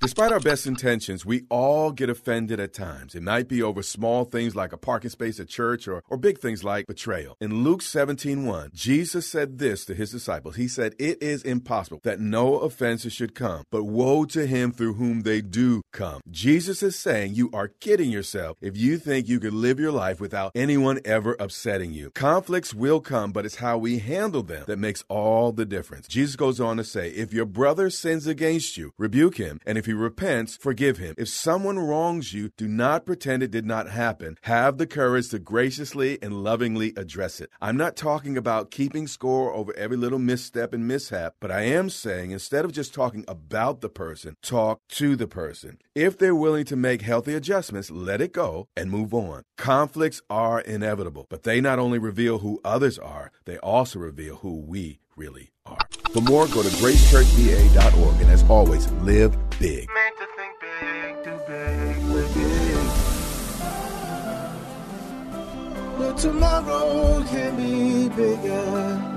[0.00, 3.14] Despite our best intentions, we all get offended at times.
[3.14, 6.38] It might be over small things like a parking space at church or, or big
[6.38, 7.36] things like betrayal.
[7.38, 10.56] In Luke 17 1, Jesus said this to his disciples.
[10.56, 14.94] He said, It is impossible that no offenses should come, but woe to him through
[14.94, 16.22] whom they do come.
[16.30, 20.18] Jesus is saying you are kidding yourself if you think you could live your life
[20.18, 22.10] without anyone ever upsetting you.
[22.14, 26.08] Conflicts will come, but it's how we handle them that makes all the difference.
[26.08, 29.89] Jesus goes on to say, If your brother sins against you, rebuke him, and if
[29.90, 31.16] he repents, forgive him.
[31.18, 34.38] If someone wrongs you, do not pretend it did not happen.
[34.42, 37.50] Have the courage to graciously and lovingly address it.
[37.60, 41.90] I'm not talking about keeping score over every little misstep and mishap, but I am
[41.90, 45.78] saying instead of just talking about the person, talk to the person.
[45.92, 49.42] If they're willing to make healthy adjustments, let it go and move on.
[49.56, 54.54] Conflicts are inevitable, but they not only reveal who others are, they also reveal who
[54.54, 55.78] we really are.
[56.12, 58.20] For more, go to gracechurchva.org.
[58.20, 59.88] And as always, live big.
[65.98, 69.16] But tomorrow can be bigger.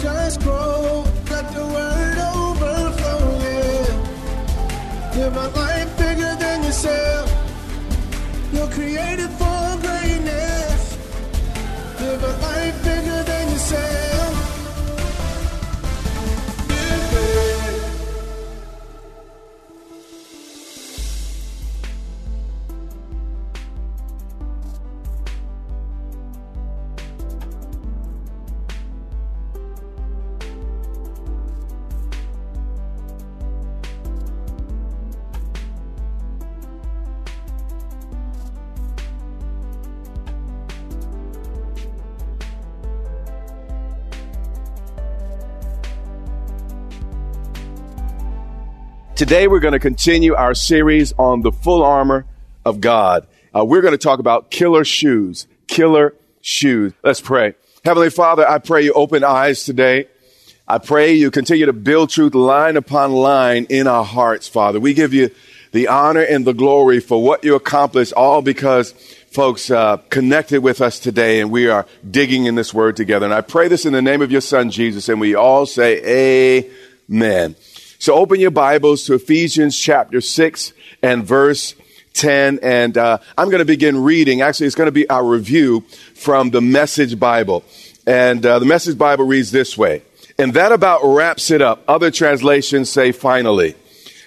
[0.00, 4.06] Just grow, let the word overflow, yeah.
[5.26, 7.32] A life bigger than yourself.
[8.52, 9.45] You're created for
[49.16, 52.26] Today, we're going to continue our series on the full armor
[52.66, 53.26] of God.
[53.56, 55.46] Uh, we're going to talk about killer shoes.
[55.68, 56.12] Killer
[56.42, 56.92] shoes.
[57.02, 57.54] Let's pray.
[57.82, 60.08] Heavenly Father, I pray you open eyes today.
[60.68, 64.80] I pray you continue to build truth line upon line in our hearts, Father.
[64.80, 65.30] We give you
[65.72, 68.92] the honor and the glory for what you accomplished, all because
[69.30, 73.24] folks uh, connected with us today and we are digging in this word together.
[73.24, 76.68] And I pray this in the name of your son, Jesus, and we all say,
[77.08, 77.56] Amen.
[77.98, 81.74] So open your Bibles to Ephesians chapter 6 and verse
[82.12, 82.58] 10.
[82.62, 84.42] And uh, I'm going to begin reading.
[84.42, 85.80] Actually, it's going to be our review
[86.14, 87.64] from the Message Bible.
[88.06, 90.02] And uh, the Message Bible reads this way.
[90.38, 91.84] And that about wraps it up.
[91.88, 93.74] Other translations say finally.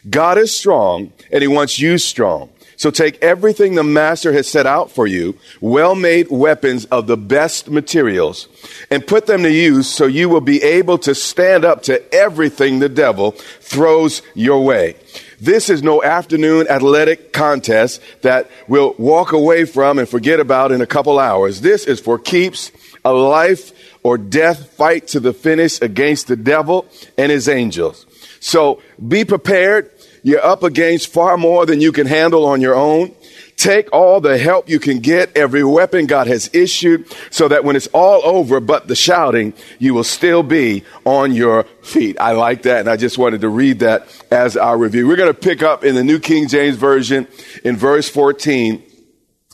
[0.09, 2.50] God is strong and he wants you strong.
[2.80, 7.70] So take everything the master has set out for you, well-made weapons of the best
[7.70, 8.48] materials,
[8.90, 12.80] and put them to use so you will be able to stand up to everything
[12.80, 14.96] the devil throws your way.
[15.42, 20.80] This is no afternoon athletic contest that we'll walk away from and forget about in
[20.80, 21.60] a couple hours.
[21.60, 22.72] This is for keeps,
[23.04, 23.74] a life
[24.04, 28.06] or death fight to the finish against the devil and his angels.
[28.40, 29.92] So be prepared.
[30.24, 33.13] You're up against far more than you can handle on your own.
[33.56, 37.75] Take all the help you can get, every weapon God has issued, so that when
[37.75, 42.16] it's all over but the shouting, you will still be on your feet.
[42.22, 45.07] I like that, and I just wanted to read that as our review.
[45.09, 47.28] We're going to pick up in the New King James Version
[47.66, 48.81] in verse 14,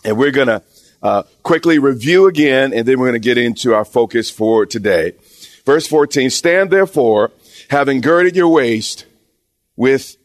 [0.03, 0.61] and we're going to
[1.01, 5.13] uh, quickly review again, and then we're going to get into our focus for today.
[5.65, 7.31] Verse 14, stand therefore,
[7.71, 9.05] having girded your waist
[9.75, 10.15] with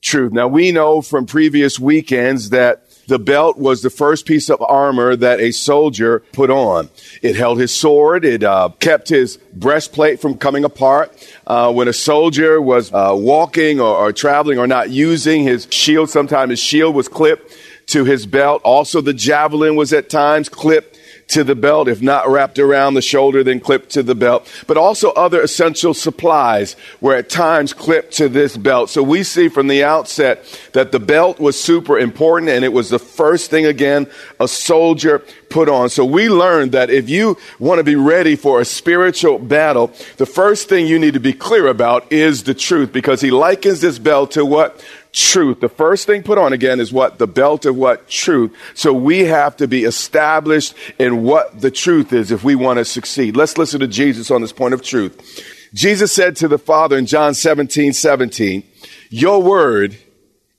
[0.00, 0.32] truth.
[0.32, 5.16] Now we know from previous weekends that the belt was the first piece of armor
[5.16, 6.88] that a soldier put on.
[7.22, 8.24] It held his sword.
[8.24, 11.12] It uh, kept his breastplate from coming apart.
[11.46, 16.08] Uh, when a soldier was uh, walking or, or traveling or not using his shield,
[16.08, 17.52] sometimes his shield was clipped
[17.86, 18.62] to his belt.
[18.64, 20.99] Also, the javelin was at times clipped
[21.30, 21.88] to the belt.
[21.88, 24.48] If not wrapped around the shoulder, then clipped to the belt.
[24.66, 28.90] But also other essential supplies were at times clipped to this belt.
[28.90, 32.90] So we see from the outset that the belt was super important and it was
[32.90, 34.06] the first thing again
[34.38, 35.90] a soldier put on.
[35.90, 40.26] So we learned that if you want to be ready for a spiritual battle, the
[40.26, 43.98] first thing you need to be clear about is the truth because he likens this
[43.98, 44.82] belt to what?
[45.12, 45.60] Truth.
[45.60, 47.18] The first thing put on again is what?
[47.18, 48.08] The belt of what?
[48.08, 48.56] Truth.
[48.74, 52.84] So we have to be established in what the truth is if we want to
[52.84, 53.36] succeed.
[53.36, 55.42] Let's listen to Jesus on this point of truth.
[55.74, 58.62] Jesus said to the Father in John 17, 17,
[59.08, 59.96] Your word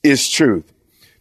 [0.03, 0.71] is truth.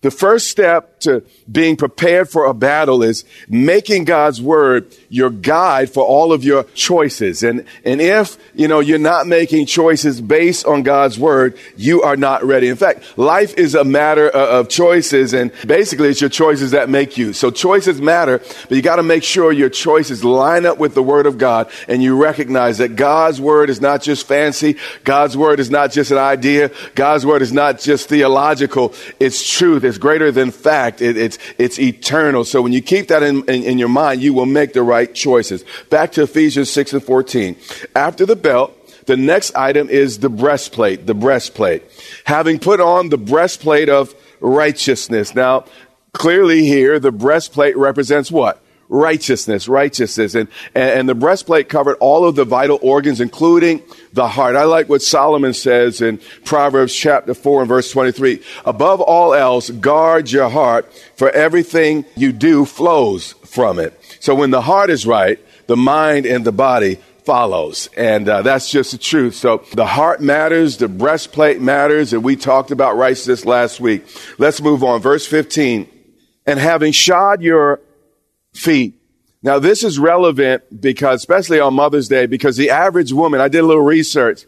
[0.03, 5.91] The first step to being prepared for a battle is making God's word your guide
[5.91, 7.43] for all of your choices.
[7.43, 12.17] And, and if, you know, you're not making choices based on God's word, you are
[12.17, 12.69] not ready.
[12.69, 17.19] In fact, life is a matter of choices and basically it's your choices that make
[17.19, 17.35] you.
[17.35, 21.03] So choices matter, but you got to make sure your choices line up with the
[21.03, 24.79] word of God and you recognize that God's word is not just fancy.
[25.05, 26.71] God's word is not just an idea.
[26.95, 28.95] God's word is not just theological.
[29.19, 29.90] It's truth.
[29.91, 31.03] It's greater than fact.
[31.03, 32.45] It, it's, it's eternal.
[32.45, 35.13] So when you keep that in, in, in your mind, you will make the right
[35.13, 35.65] choices.
[35.91, 37.57] Back to Ephesians 6 and 14.
[37.97, 38.77] After the belt,
[39.07, 41.83] the next item is the breastplate, the breastplate.
[42.25, 45.35] Having put on the breastplate of righteousness.
[45.35, 45.65] Now,
[46.13, 48.63] clearly here, the breastplate represents what?
[48.91, 50.35] Righteousness, righteousness.
[50.35, 53.83] And, and the breastplate covered all of the vital organs, including
[54.13, 54.57] the heart.
[54.57, 58.43] I like what Solomon says in Proverbs chapter 4 and verse 23.
[58.67, 63.99] Above all else, guard your heart, for everything you do flows from it.
[64.19, 65.39] So when the heart is right,
[65.69, 67.89] the mind and the body follows.
[67.97, 69.37] And uh, that's just the truth.
[69.37, 74.05] So the heart matters, the breastplate matters, and we talked about righteousness last week.
[74.39, 75.01] Let's move on.
[75.01, 75.89] Verse 15.
[76.47, 77.81] And having shod your
[78.53, 78.95] feet.
[79.43, 83.61] Now, this is relevant because, especially on Mother's Day, because the average woman, I did
[83.61, 84.45] a little research,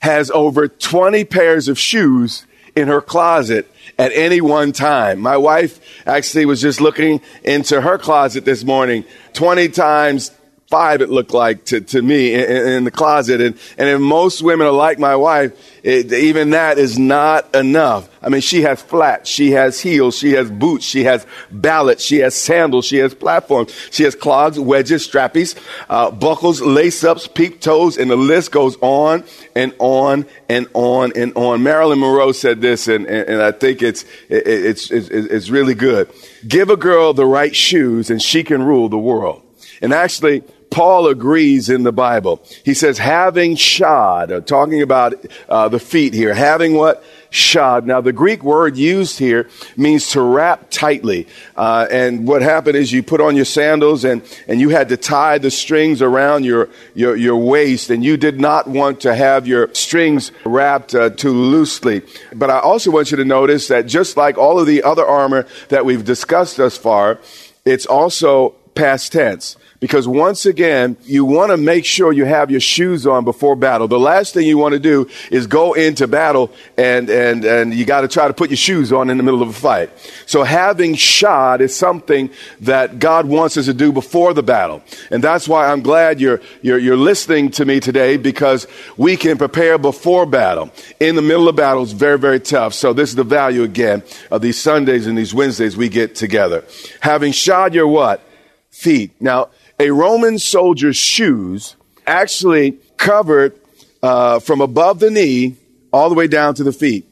[0.00, 2.46] has over 20 pairs of shoes
[2.76, 3.68] in her closet
[3.98, 5.18] at any one time.
[5.18, 9.04] My wife actually was just looking into her closet this morning.
[9.32, 10.30] 20 times
[10.68, 13.40] five, it looked like to, to me in, in, the closet.
[13.40, 18.06] And, and if most women are like my wife, it, even that is not enough.
[18.22, 22.18] I mean, she has flats, she has heels, she has boots, she has ballots, she
[22.18, 27.62] has sandals, she has platforms, she has clogs, wedges, strappies, uh, buckles, lace ups, peep
[27.62, 29.24] toes, and the list goes on
[29.56, 31.62] and on and on and on.
[31.62, 35.74] Marilyn Monroe said this, and, and, and I think it's, it, it's, it's, it's really
[35.74, 36.10] good.
[36.46, 39.44] Give a girl the right shoes and she can rule the world.
[39.80, 42.42] And actually, Paul agrees in the Bible.
[42.64, 45.14] He says, having shod, uh, talking about
[45.48, 47.02] uh, the feet here, having what?
[47.30, 47.86] Shod.
[47.86, 51.26] Now, the Greek word used here means to wrap tightly.
[51.56, 54.96] Uh, and what happened is you put on your sandals and, and you had to
[54.96, 59.46] tie the strings around your, your, your waist, and you did not want to have
[59.46, 62.02] your strings wrapped uh, too loosely.
[62.34, 65.46] But I also want you to notice that just like all of the other armor
[65.68, 67.20] that we've discussed thus far,
[67.64, 69.56] it's also past tense.
[69.80, 73.86] Because once again, you want to make sure you have your shoes on before battle.
[73.86, 77.84] The last thing you want to do is go into battle and, and, and you
[77.84, 79.90] got to try to put your shoes on in the middle of a fight.
[80.26, 82.30] So having shod is something
[82.62, 84.82] that God wants us to do before the battle.
[85.12, 88.66] And that's why I'm glad you're, you're, you're listening to me today because
[88.96, 90.72] we can prepare before battle.
[90.98, 92.74] In the middle of battle is very, very tough.
[92.74, 94.02] So this is the value again
[94.32, 96.64] of these Sundays and these Wednesdays we get together.
[97.00, 98.22] Having shod your what?
[98.70, 99.12] Feet.
[99.20, 101.76] Now, a Roman soldier's shoes
[102.06, 103.58] actually covered
[104.02, 105.56] uh, from above the knee
[105.92, 107.06] all the way down to the feet.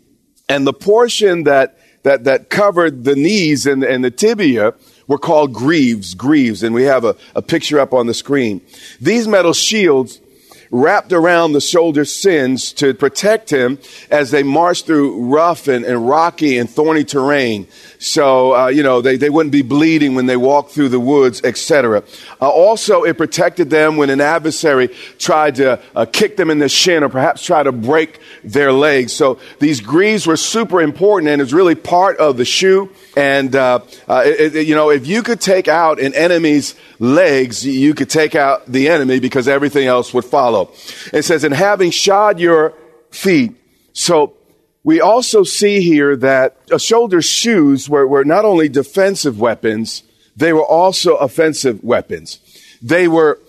[0.48, 4.74] And the portion that, that, that covered the knees and, and the tibia
[5.06, 6.62] were called greaves, greaves.
[6.62, 8.60] And we have a, a picture up on the screen.
[9.00, 10.20] These metal shields
[10.70, 13.78] wrapped around the soldier's sins to protect him
[14.10, 17.66] as they marched through rough and, and rocky and thorny terrain.
[17.98, 21.40] So, uh, you know, they, they wouldn't be bleeding when they walked through the woods,
[21.44, 22.02] etc.
[22.40, 24.88] Uh, also, it protected them when an adversary
[25.18, 29.12] tried to uh, kick them in the shin or perhaps try to break their legs.
[29.12, 32.90] So these greaves were super important and it's really part of the shoe.
[33.16, 37.66] And, uh, uh, it, it, you know, if you could take out an enemy's legs,
[37.66, 40.70] you could take out the enemy because everything else would follow.
[41.12, 42.74] It says, and having shod your
[43.10, 43.54] feet.
[43.92, 44.35] So
[44.86, 50.04] we also see here that a soldier's shoes were, were not only defensive weapons,
[50.36, 52.38] they were also offensive weapons.
[52.80, 53.40] They were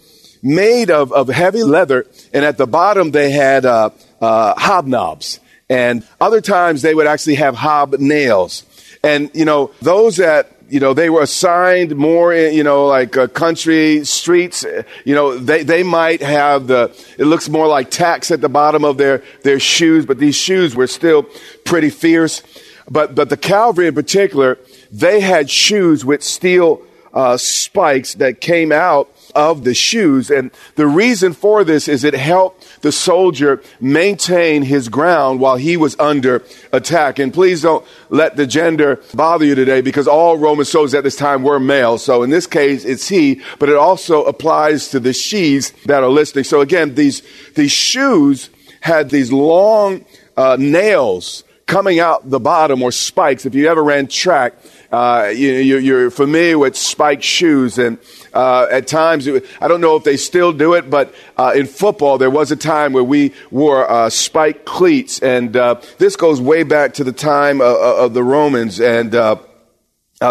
[0.42, 5.38] made of, of heavy leather, and at the bottom they had uh, uh, hobnobs.
[5.70, 8.64] And other times they would actually have hobnails.
[9.04, 13.16] And, you know, those that you know, they were assigned more, in, you know, like
[13.16, 14.66] uh, country streets.
[15.06, 18.84] You know, they, they might have the, it looks more like tacks at the bottom
[18.84, 21.26] of their, their shoes, but these shoes were still
[21.64, 22.44] pretty fierce.
[22.90, 24.58] But, but the cavalry in particular,
[24.92, 26.82] they had shoes with steel
[27.14, 30.30] uh, spikes that came out of the shoes.
[30.30, 35.78] And the reason for this is it helped the soldier maintain his ground while he
[35.78, 37.20] was under attack.
[37.20, 41.16] And please don't let the gender bother you today because all Roman soldiers at this
[41.16, 41.98] time were male.
[41.98, 46.10] So in this case, it's he, but it also applies to the she's that are
[46.10, 46.44] listening.
[46.44, 47.22] So again, these,
[47.56, 48.50] these shoes
[48.82, 50.06] had these long
[50.36, 53.46] uh, nails coming out the bottom or spikes.
[53.46, 54.54] If you ever ran track,
[54.92, 57.78] uh, you, are familiar with spiked shoes.
[57.78, 57.98] And
[58.34, 62.18] uh, at times, I don't know if they still do it, but uh, in football,
[62.18, 65.20] there was a time where we wore uh, spiked cleats.
[65.20, 68.80] And uh, this goes way back to the time of, of the Romans.
[68.80, 69.38] And uh,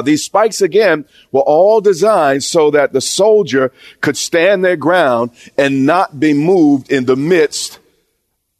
[0.02, 5.86] these spikes again were all designed so that the soldier could stand their ground and
[5.86, 7.78] not be moved in the midst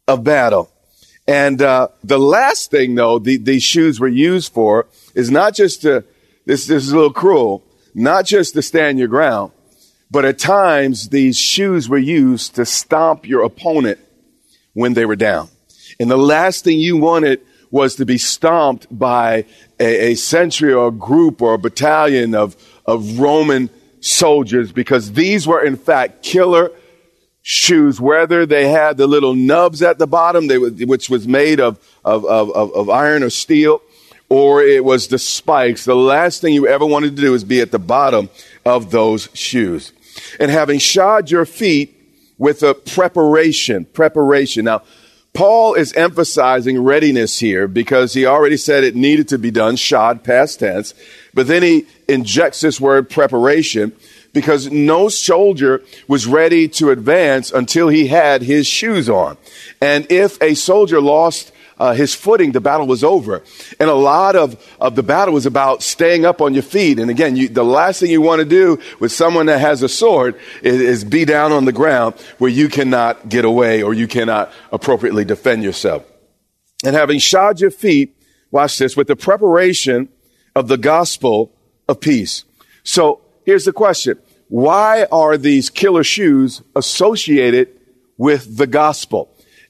[0.07, 0.71] of battle.
[1.27, 5.81] And uh, the last thing, though, the, these shoes were used for is not just
[5.81, 6.05] to,
[6.45, 9.51] this, this is a little cruel, not just to stand your ground,
[10.09, 13.99] but at times these shoes were used to stomp your opponent
[14.73, 15.49] when they were down.
[15.99, 17.41] And the last thing you wanted
[17.71, 19.43] was to be stomped by
[19.79, 22.55] a, a or a group or a battalion of,
[22.85, 23.69] of Roman
[23.99, 26.71] soldiers because these were in fact killer
[27.49, 32.25] shoes, whether they had the little nubs at the bottom, which was made of, of,
[32.25, 33.81] of, of iron or steel,
[34.27, 35.85] or it was the spikes.
[35.85, 38.29] The last thing you ever wanted to do is be at the bottom
[38.65, 39.93] of those shoes.
[40.41, 41.95] And having shod your feet
[42.37, 44.65] with a preparation, preparation.
[44.65, 44.81] Now,
[45.31, 50.21] Paul is emphasizing readiness here because he already said it needed to be done, shod,
[50.21, 50.93] past tense.
[51.33, 53.93] But then he injects this word preparation
[54.37, 59.35] because no soldier was ready to advance until he had his shoes on.
[59.81, 63.41] And if a soldier lost uh, his footing, the battle was over.
[63.79, 66.99] And a lot of, of the battle was about staying up on your feet.
[66.99, 69.89] And again, you, the last thing you want to do with someone that has a
[69.89, 74.07] sword is, is be down on the ground where you cannot get away or you
[74.07, 76.05] cannot appropriately defend yourself.
[76.85, 78.15] And having shod your feet,
[78.51, 80.09] watch this, with the preparation
[80.55, 81.51] of the gospel
[81.87, 82.43] of peace.
[82.83, 87.69] So here's the question why are these killer shoes associated
[88.17, 89.29] with the gospel?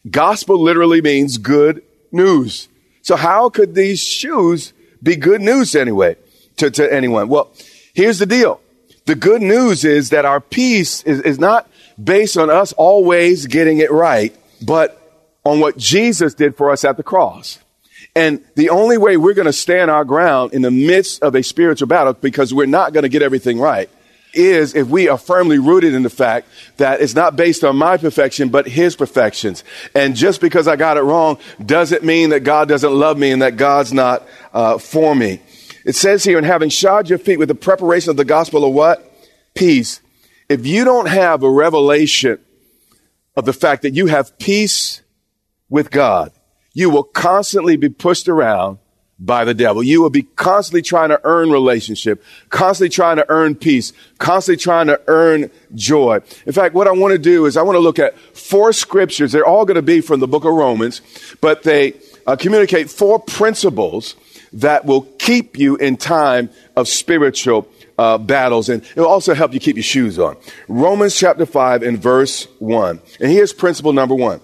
[0.10, 1.82] Gospel literally means good
[2.12, 2.70] news.
[3.02, 6.16] So how could these shoes be good news anyway
[6.58, 7.28] to, to anyone?
[7.28, 7.52] Well,
[7.94, 8.62] here's the deal.
[9.06, 11.70] The good news is that our peace is, is not
[12.02, 15.02] based on us always getting it right, but
[15.44, 17.60] on what Jesus did for us at the cross.
[18.16, 21.44] And the only way we're going to stand our ground in the midst of a
[21.44, 23.90] spiritual battle, because we're not going to get everything right,
[24.38, 27.98] is if we are firmly rooted in the fact that it's not based on my
[27.98, 29.64] perfection, but His perfections.
[29.94, 33.42] And just because I got it wrong doesn't mean that God doesn't love me and
[33.42, 35.42] that God's not uh, for me.
[35.86, 38.74] It says here, and having shod your feet with the preparation of the gospel of
[38.74, 39.12] what?
[39.56, 40.02] Peace.
[40.50, 42.40] If you don't have a revelation
[43.36, 45.02] of the fact that you have peace
[45.70, 46.32] with God,
[46.74, 48.80] you will constantly be pushed around
[49.20, 49.82] by the devil.
[49.82, 54.88] You will be constantly trying to earn relationship, constantly trying to earn peace, constantly trying
[54.88, 56.20] to earn joy.
[56.46, 59.32] In fact, what I want to do is I want to look at four scriptures.
[59.32, 61.02] They're all going to be from the book of Romans,
[61.42, 61.94] but they
[62.28, 64.16] uh, communicate four principles
[64.54, 69.54] that will keep you in time of spiritual uh, battles and it will also help
[69.54, 70.38] you keep your shoes on.
[70.68, 73.02] Romans chapter 5 and verse 1.
[73.20, 74.40] And here's principle number one.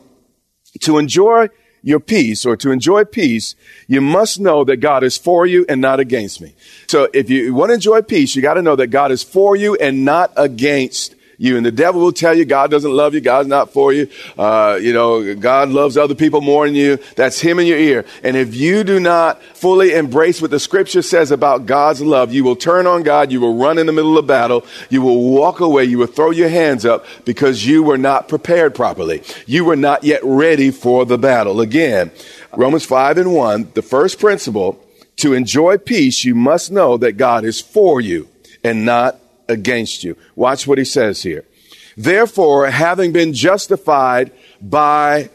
[0.81, 1.49] To enjoy
[1.83, 3.55] your peace or to enjoy peace,
[3.87, 6.55] you must know that God is for you and not against me.
[6.87, 9.55] So if you want to enjoy peace, you got to know that God is for
[9.55, 11.57] you and not against you.
[11.57, 13.21] And the devil will tell you God doesn't love you.
[13.21, 14.09] God's not for you.
[14.37, 16.99] Uh, you know, God loves other people more than you.
[17.15, 18.05] That's him in your ear.
[18.23, 22.43] And if you do not fully embrace what the scripture says about God's love, you
[22.43, 23.31] will turn on God.
[23.31, 24.65] You will run in the middle of battle.
[24.89, 25.85] You will walk away.
[25.85, 29.23] You will throw your hands up because you were not prepared properly.
[29.45, 31.61] You were not yet ready for the battle.
[31.61, 32.11] Again,
[32.55, 34.79] Romans 5 and 1, the first principle,
[35.17, 38.27] to enjoy peace, you must know that God is for you
[38.63, 40.17] and not against you.
[40.35, 41.45] Watch what he says here.
[41.95, 44.31] Therefore, having been justified
[44.61, 45.29] by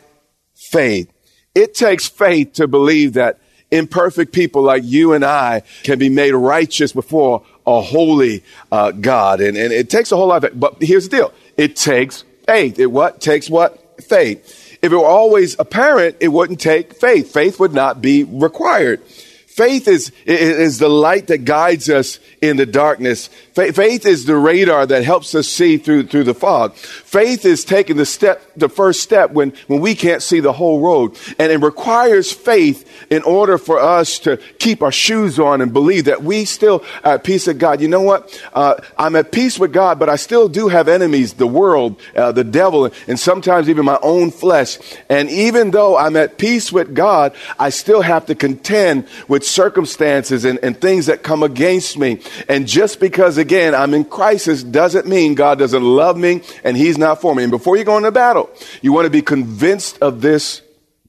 [0.55, 1.13] faith,
[1.55, 6.33] it takes faith to believe that imperfect people like you and I can be made
[6.33, 9.41] righteous before a holy uh, God.
[9.41, 10.59] And, and it takes a whole lot of it.
[10.59, 11.33] But here's the deal.
[11.57, 12.79] It takes faith.
[12.79, 13.21] It what?
[13.21, 14.03] Takes what?
[14.03, 14.79] Faith.
[14.81, 17.33] If it were always apparent, it wouldn't take faith.
[17.33, 19.03] Faith would not be required.
[19.03, 23.29] Faith is, is the light that guides us in the darkness.
[23.59, 26.77] Faith is the radar that helps us see through, through the fog.
[26.77, 30.81] Faith is taking the step, the first step when, when we can't see the whole
[30.81, 31.19] road.
[31.41, 36.05] And it requires faith in order for us to keep our shoes on and believe
[36.05, 37.81] that we still are at peace with God.
[37.81, 38.41] You know what?
[38.53, 42.31] Uh, I'm at peace with God, but I still do have enemies, the world, uh,
[42.31, 44.79] the devil, and sometimes even my own flesh.
[45.09, 50.45] And even though I'm at peace with God, I still have to contend with circumstances
[50.45, 52.21] and, and things that come against me.
[52.49, 56.99] And just because, again, I'm in crisis doesn't mean God doesn't love me and He's
[56.99, 57.45] not for me.
[57.45, 58.51] And before you go into battle,
[58.83, 60.61] you want to be convinced of this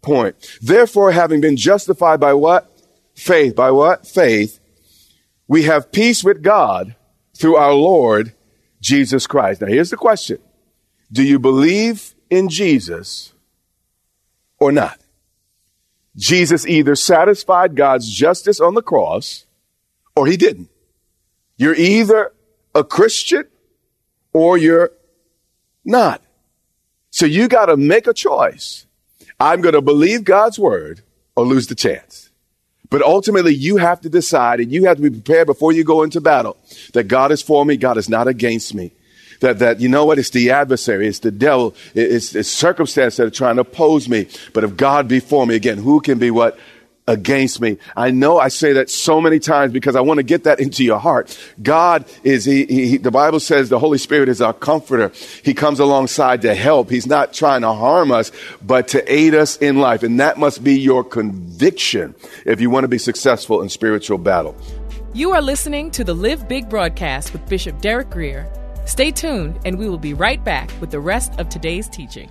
[0.02, 0.38] point.
[0.62, 2.72] Therefore, having been justified by what?
[3.14, 3.58] Faith.
[3.58, 4.08] By what?
[4.08, 4.62] Faith.
[5.50, 6.96] We have peace with God
[7.38, 8.34] through our Lord
[8.80, 9.60] Jesus Christ.
[9.60, 10.40] Now, here's the question
[11.12, 13.34] Do you believe in Jesus
[14.60, 14.98] or not?
[16.16, 19.46] Jesus either satisfied God's justice on the cross
[20.16, 20.70] or he didn't.
[21.60, 22.34] You're either
[22.74, 23.44] a Christian
[24.34, 24.92] or you're
[25.86, 26.24] not.
[27.12, 28.88] So you got to make a choice.
[29.40, 31.02] I'm going to believe God's word
[31.36, 32.32] or lose the chance.
[32.90, 36.02] But ultimately, you have to decide and you have to be prepared before you go
[36.02, 36.58] into battle
[36.94, 38.92] that God is for me, God is not against me
[39.40, 40.20] that, that, you know what?
[40.20, 41.08] It's the adversary.
[41.08, 41.76] It's the devil.
[41.96, 44.28] It's, it's circumstances that are trying to oppose me.
[44.54, 46.60] But if God be for me, again, who can be what?
[47.10, 47.80] Against me.
[47.98, 50.84] I know I say that so many times because I want to get that into
[50.84, 51.36] your heart.
[51.62, 55.12] God is, he, he, the Bible says the Holy Spirit is our comforter.
[55.44, 56.92] He comes alongside to help.
[56.92, 60.04] He's not trying to harm us, but to aid us in life.
[60.04, 62.14] And that must be your conviction
[62.46, 64.56] if you want to be successful in spiritual battle.
[65.16, 68.48] You are listening to the Live Big broadcast with Bishop Derek Grier.
[68.86, 72.30] Stay tuned, and we will be right back with the rest of today's teaching.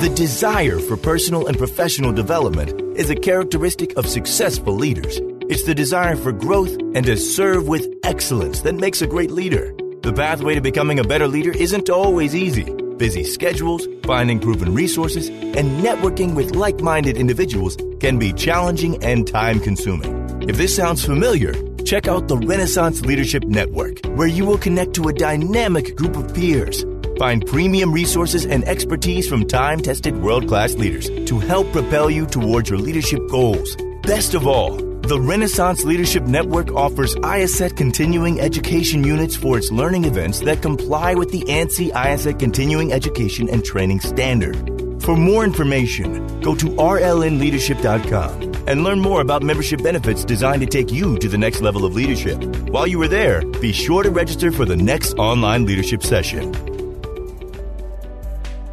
[0.00, 5.18] The desire for personal and professional development is a characteristic of successful leaders.
[5.48, 9.74] It's the desire for growth and to serve with excellence that makes a great leader.
[10.02, 12.64] The pathway to becoming a better leader isn't always easy.
[12.98, 19.26] Busy schedules, finding proven resources, and networking with like minded individuals can be challenging and
[19.26, 20.42] time consuming.
[20.46, 25.08] If this sounds familiar, check out the Renaissance Leadership Network, where you will connect to
[25.08, 26.84] a dynamic group of peers.
[27.18, 32.26] Find premium resources and expertise from time tested world class leaders to help propel you
[32.26, 33.74] towards your leadership goals.
[34.02, 40.04] Best of all, the Renaissance Leadership Network offers IACET continuing education units for its learning
[40.04, 44.56] events that comply with the ANSI IACET continuing education and training standard.
[45.02, 50.90] For more information, go to rlnleadership.com and learn more about membership benefits designed to take
[50.92, 52.42] you to the next level of leadership.
[52.68, 56.75] While you are there, be sure to register for the next online leadership session.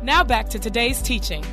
[0.04, 1.46] Now back to today's teaching.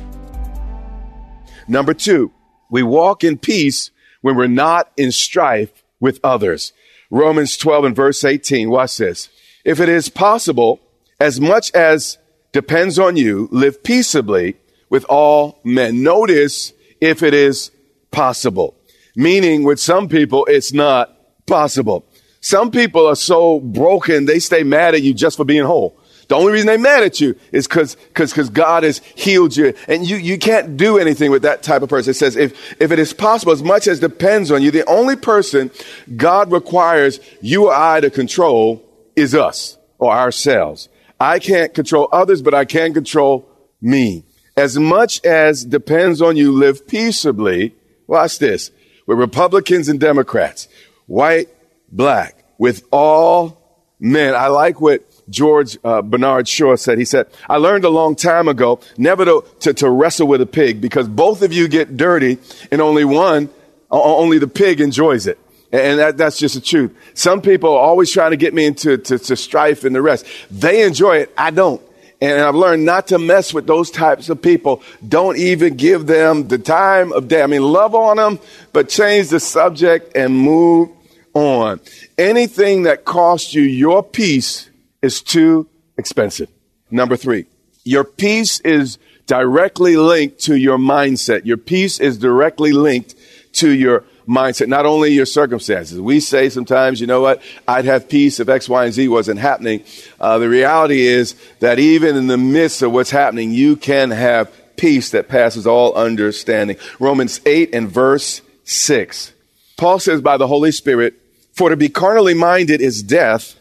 [1.69, 2.33] Number two,
[2.69, 6.73] we walk in peace when we're not in strife with others.
[7.09, 8.69] Romans 12 and verse 18.
[8.69, 9.29] Watch this.
[9.63, 10.81] If it is possible,
[11.17, 12.17] as much as
[12.51, 14.57] depends on you, live peaceably
[14.89, 16.03] with all men.
[16.03, 17.71] Notice if it is
[18.11, 18.75] possible.
[19.15, 22.05] Meaning with some people, it's not possible.
[22.41, 26.00] Some people are so broken, they stay mad at you just for being whole.
[26.31, 29.73] The only reason they're mad at you is because because God has healed you.
[29.89, 32.11] And you, you can't do anything with that type of person.
[32.11, 35.17] It says, if, if it is possible, as much as depends on you, the only
[35.17, 35.71] person
[36.15, 38.81] God requires you or I to control
[39.13, 40.87] is us or ourselves.
[41.19, 43.45] I can't control others, but I can control
[43.81, 44.23] me.
[44.55, 47.75] As much as depends on you, live peaceably
[48.07, 48.71] Watch this.
[49.05, 50.69] With Republicans and Democrats,
[51.07, 51.49] white,
[51.91, 53.57] black, with all
[53.99, 54.33] men.
[54.33, 56.97] I like what George uh, Bernard Shaw said.
[56.97, 60.45] He said, I learned a long time ago never to, to, to, wrestle with a
[60.45, 62.37] pig because both of you get dirty
[62.71, 63.49] and only one,
[63.89, 65.39] only the pig enjoys it.
[65.71, 66.95] And that, that's just the truth.
[67.13, 70.25] Some people are always trying to get me into to, to strife and the rest.
[70.49, 71.33] They enjoy it.
[71.37, 71.81] I don't.
[72.19, 74.83] And I've learned not to mess with those types of people.
[75.07, 77.41] Don't even give them the time of day.
[77.41, 78.39] I mean, love on them,
[78.73, 80.89] but change the subject and move
[81.33, 81.79] on.
[82.17, 84.69] Anything that costs you your peace
[85.01, 86.49] is too expensive.
[86.89, 87.45] Number three,
[87.83, 91.45] your peace is directly linked to your mindset.
[91.45, 93.15] Your peace is directly linked
[93.53, 95.99] to your mindset, not only your circumstances.
[95.99, 99.39] We say sometimes, you know what, I'd have peace if X, Y, and Z wasn't
[99.39, 99.83] happening.
[100.19, 104.51] Uh, the reality is that even in the midst of what's happening, you can have
[104.77, 106.77] peace that passes all understanding.
[106.99, 109.33] Romans 8 and verse 6.
[109.77, 111.15] Paul says by the Holy Spirit,
[111.53, 113.55] for to be carnally minded is death,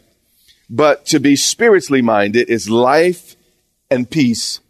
[0.71, 3.37] but to be spiritually minded is life
[3.91, 4.61] and peace.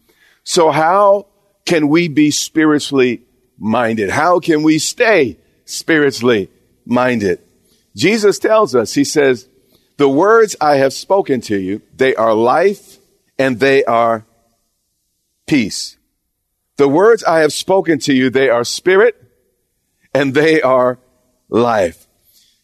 [0.42, 1.26] So how
[1.64, 3.22] can we be spiritually
[3.58, 4.10] minded?
[4.10, 5.36] How can we stay
[5.70, 6.50] spiritually
[6.84, 7.40] minded.
[7.96, 9.48] Jesus tells us, He says,
[9.96, 12.98] The words I have spoken to you, they are life
[13.38, 14.26] and they are
[15.46, 15.96] peace.
[16.76, 19.22] The words I have spoken to you, they are spirit
[20.14, 20.98] and they are
[21.48, 22.06] life.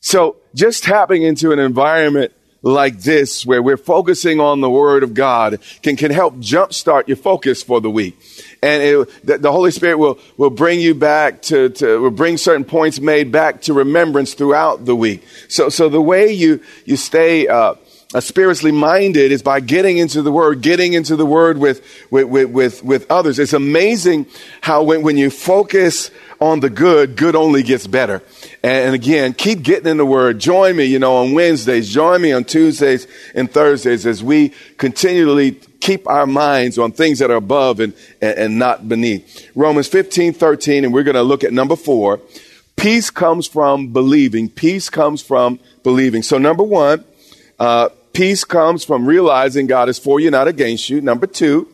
[0.01, 2.33] So just tapping into an environment
[2.67, 7.17] like this, where we're focusing on the Word of God, can, can help jumpstart your
[7.17, 8.19] focus for the week.
[8.61, 12.37] And it, the, the, Holy Spirit will, will bring you back to, to, will bring
[12.37, 15.25] certain points made back to remembrance throughout the week.
[15.49, 17.77] So, so the way you, you stay, uh,
[18.15, 22.27] uh, spiritually minded is by getting into the word, getting into the word with, with,
[22.29, 23.39] with, with, with others.
[23.39, 24.27] It's amazing
[24.61, 28.23] how when, when you focus on the good, good only gets better.
[28.63, 30.39] And, again, keep getting in the word.
[30.39, 31.93] Join me, you know, on Wednesdays.
[31.93, 37.31] Join me on Tuesdays and Thursdays as we continually keep our minds on things that
[37.31, 39.49] are above and, and, and not beneath.
[39.55, 42.21] Romans 15, 13, and we're going to look at number four.
[42.77, 44.49] Peace comes from believing.
[44.51, 46.23] Peace comes from believing.
[46.23, 47.05] So number one,
[47.59, 51.01] uh, peace comes from realizing God is for you, not against you.
[51.01, 51.69] Number two,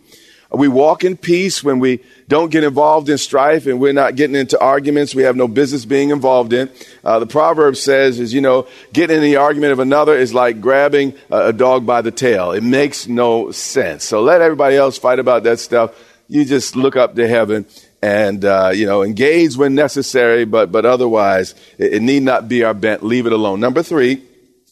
[0.54, 4.36] we walk in peace when we don't get involved in strife and we're not getting
[4.36, 6.70] into arguments we have no business being involved in.
[7.02, 10.60] Uh, the proverb says is, you know, getting in the argument of another is like
[10.60, 12.52] grabbing a, a dog by the tail.
[12.52, 14.04] It makes no sense.
[14.04, 15.94] So let everybody else fight about that stuff.
[16.28, 17.66] You just look up to heaven
[18.02, 22.64] and, uh, you know, engage when necessary, but, but otherwise it, it need not be
[22.64, 23.02] our bent.
[23.02, 23.60] Leave it alone.
[23.60, 24.22] Number three,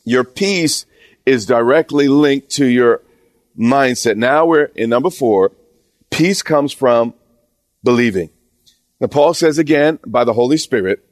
[0.04, 0.84] your peace
[1.24, 3.02] is directly linked to your
[3.58, 4.16] mindset.
[4.16, 5.52] Now we're in number four.
[6.10, 7.14] Peace comes from
[7.82, 8.30] believing.
[9.00, 11.04] Now Paul says again, by the Holy Spirit,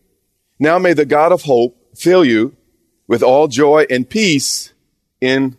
[0.58, 2.56] now may the God of hope fill you
[3.06, 4.72] with all joy and peace
[5.20, 5.56] in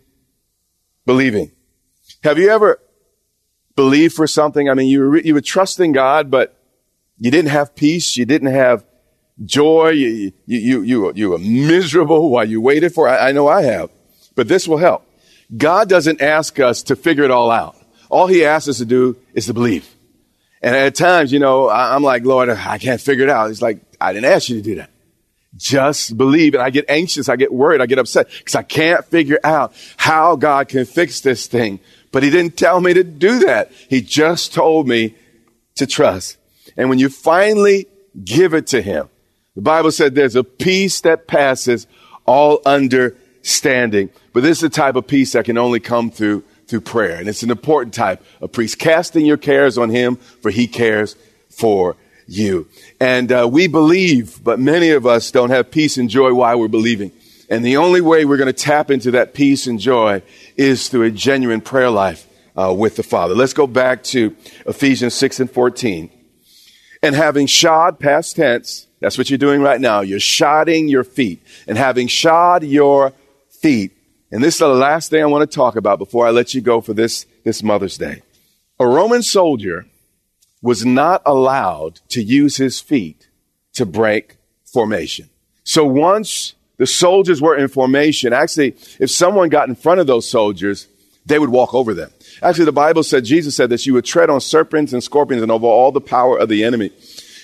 [1.06, 1.52] believing.
[2.22, 2.80] Have you ever
[3.74, 4.68] believed for something?
[4.68, 6.56] I mean, you were, you were trusting God, but
[7.18, 8.16] you didn't have peace.
[8.16, 8.84] You didn't have
[9.44, 9.90] joy.
[9.90, 13.90] You, you, you, you, you were miserable while you waited for I know I have
[14.34, 15.06] but this will help.
[15.54, 17.76] God doesn't ask us to figure it all out.
[18.10, 19.88] All he asks us to do is to believe.
[20.62, 23.48] And at times, you know, I'm like, Lord, I can't figure it out.
[23.48, 24.90] He's like, I didn't ask you to do that.
[25.56, 26.54] Just believe.
[26.54, 27.28] And I get anxious.
[27.28, 27.80] I get worried.
[27.80, 31.80] I get upset because I can't figure out how God can fix this thing.
[32.12, 33.72] But he didn't tell me to do that.
[33.88, 35.14] He just told me
[35.76, 36.36] to trust.
[36.76, 37.86] And when you finally
[38.22, 39.08] give it to him,
[39.54, 41.86] the Bible said there's a peace that passes
[42.26, 44.10] all understanding.
[44.32, 47.16] But this is the type of peace that can only come through through prayer.
[47.16, 51.16] And it's an important type of priest, Casting your cares on him, for he cares
[51.50, 52.68] for you.
[53.00, 56.68] And uh, we believe, but many of us don't have peace and joy while we're
[56.68, 57.12] believing.
[57.50, 60.22] And the only way we're going to tap into that peace and joy
[60.56, 63.34] is through a genuine prayer life uh, with the Father.
[63.34, 66.10] Let's go back to Ephesians 6 and 14.
[67.02, 70.02] And having shod past tense, that's what you're doing right now.
[70.02, 71.42] You're shodding your feet.
[71.66, 73.12] And having shod your
[73.48, 73.92] feet
[74.30, 76.60] and this is the last thing I want to talk about before I let you
[76.60, 78.22] go for this, this Mother's Day.
[78.78, 79.86] A Roman soldier
[80.62, 83.28] was not allowed to use his feet
[83.74, 85.28] to break formation.
[85.64, 90.28] So once the soldiers were in formation, actually, if someone got in front of those
[90.28, 90.86] soldiers,
[91.26, 92.10] they would walk over them.
[92.42, 95.52] Actually, the Bible said, Jesus said that you would tread on serpents and scorpions and
[95.52, 96.90] over all the power of the enemy.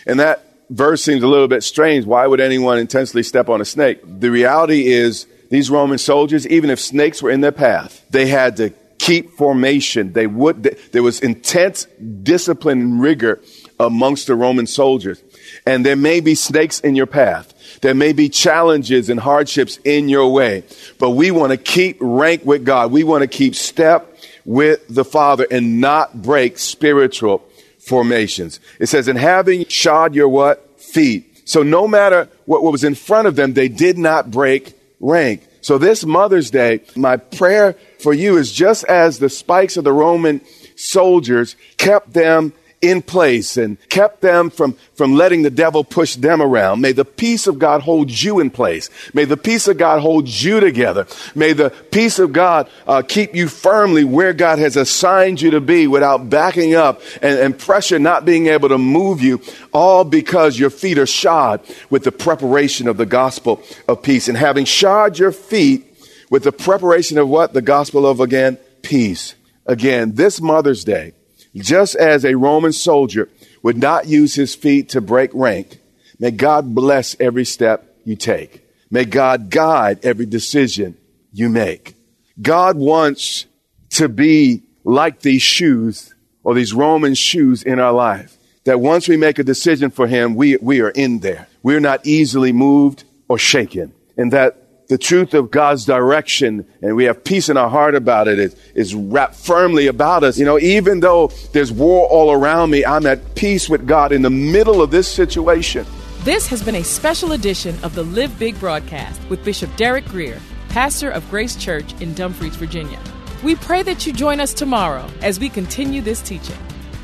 [0.07, 2.07] And that verse seems a little bit strange.
[2.07, 4.01] Why would anyone intentionally step on a snake?
[4.05, 8.57] The reality is these Roman soldiers, even if snakes were in their path, they had
[8.57, 10.13] to keep formation.
[10.13, 11.87] They would, there was intense
[12.23, 13.41] discipline and rigor
[13.79, 15.23] amongst the Roman soldiers.
[15.67, 17.53] And there may be snakes in your path.
[17.81, 20.65] There may be challenges and hardships in your way,
[20.99, 22.91] but we want to keep rank with God.
[22.91, 27.45] We want to keep step with the Father and not break spiritual
[27.79, 28.61] formations.
[28.81, 30.81] It says, in having shod your what?
[30.81, 31.49] Feet.
[31.49, 35.47] So no matter what, what was in front of them, they did not break rank.
[35.61, 39.93] So this Mother's Day, my prayer for you is just as the spikes of the
[39.93, 40.41] Roman
[40.77, 46.43] soldiers kept them in place and kept them from, from letting the devil push them
[46.43, 46.81] around.
[46.81, 48.91] May the peace of God hold you in place.
[49.15, 51.07] May the peace of God hold you together.
[51.35, 55.61] May the peace of God uh, keep you firmly where God has assigned you to
[55.61, 59.41] be without backing up and, and pressure not being able to move you,
[59.73, 61.61] all because your feet are shod
[61.91, 64.29] with the preparation of the gospel of peace.
[64.29, 65.95] And having shod your feet
[66.31, 67.53] with the preparation of what?
[67.53, 69.35] The gospel of again, peace.
[69.67, 71.13] Again, this Mother's Day,
[71.57, 73.29] just as a Roman soldier
[73.63, 75.79] would not use his feet to break rank,
[76.19, 78.63] may God bless every step you take.
[78.91, 80.97] May God guide every decision
[81.33, 81.95] you make.
[82.41, 83.47] God wants
[83.91, 86.15] to be like these shoes
[86.45, 88.37] or these Roman shoes in our life.
[88.65, 91.49] That once we make a decision for Him, we, we are in there.
[91.63, 93.05] We're not easily moved.
[93.29, 93.93] or shaken.
[94.17, 98.29] And that the truth of God's direction and we have peace in our heart about
[98.29, 98.39] it.
[98.39, 100.39] it is, wrapped firmly about us.
[100.39, 104.23] You know, even though there's war all around me, I'm at peace with God in
[104.23, 105.87] the middle of this situation.
[106.21, 110.41] This has been a special edition of the Live Big broadcast with Bishop Derek Grier,
[110.69, 112.99] pastor of Grace Church in Dumfries, Virginia.
[113.45, 116.57] We pray that you join us tomorrow as we continue this teaching.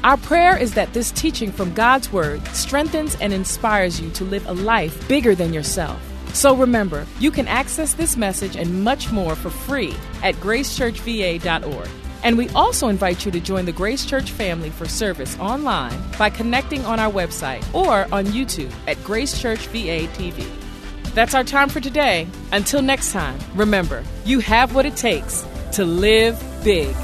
[0.03, 4.45] Our prayer is that this teaching from God's Word strengthens and inspires you to live
[4.47, 6.01] a life bigger than yourself.
[6.33, 11.88] So remember, you can access this message and much more for free at gracechurchva.org.
[12.25, 16.31] And we also invite you to join the Grace Church family for service online by
[16.31, 20.47] connecting on our website or on YouTube at Grace Church VA TV.
[21.14, 22.27] That's our time for today.
[22.53, 26.95] Until next time, remember, you have what it takes to live big.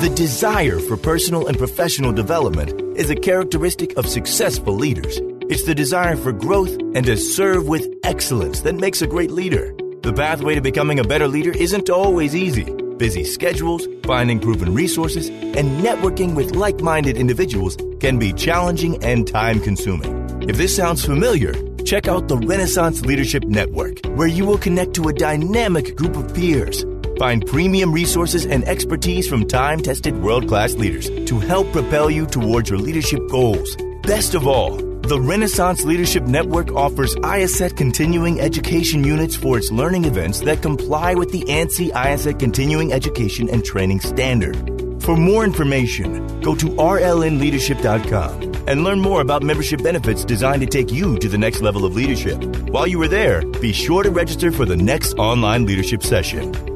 [0.00, 5.20] The desire for personal and professional development is a characteristic of successful leaders.
[5.50, 9.74] It's the desire for growth and to serve with excellence that makes a great leader.
[10.00, 12.64] The pathway to becoming a better leader isn't always easy.
[12.96, 19.28] Busy schedules, finding proven resources, and networking with like minded individuals can be challenging and
[19.28, 20.48] time consuming.
[20.48, 21.52] If this sounds familiar,
[21.84, 26.34] check out the Renaissance Leadership Network, where you will connect to a dynamic group of
[26.34, 26.86] peers.
[27.20, 32.24] Find premium resources and expertise from time tested world class leaders to help propel you
[32.24, 33.76] towards your leadership goals.
[34.04, 40.06] Best of all, the Renaissance Leadership Network offers IACET continuing education units for its learning
[40.06, 44.56] events that comply with the ANSI IACET continuing education and training standard.
[45.02, 50.90] For more information, go to rlnleadership.com and learn more about membership benefits designed to take
[50.90, 52.42] you to the next level of leadership.
[52.70, 56.69] While you are there, be sure to register for the next online leadership session.